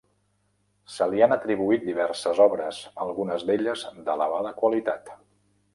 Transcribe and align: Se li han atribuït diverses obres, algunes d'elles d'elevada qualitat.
Se 0.93 1.07
li 1.11 1.21
han 1.25 1.35
atribuït 1.35 1.85
diverses 1.89 2.41
obres, 2.47 2.81
algunes 3.07 3.47
d'elles 3.51 3.87
d'elevada 4.09 4.57
qualitat. 4.65 5.17